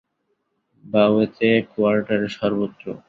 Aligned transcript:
বায়উতে, 0.83 1.49
কোয়ার্টারে, 1.71 2.27
সর্বত্র। 2.29 2.85